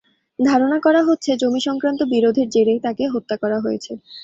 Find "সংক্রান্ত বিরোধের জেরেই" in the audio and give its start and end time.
1.67-2.79